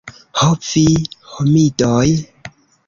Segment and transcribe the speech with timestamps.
[0.39, 0.83] Ho vi
[1.35, 2.05] homidoj!